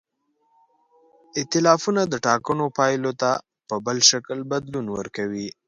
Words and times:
ایتلافونه 1.37 2.01
د 2.07 2.13
ټاکنو 2.25 2.65
پایلو 2.77 3.11
ته 3.21 3.31
په 3.69 3.75
بل 3.85 3.97
شکل 4.09 4.37
بدلون 4.51 4.85
ورکوي. 4.97 5.47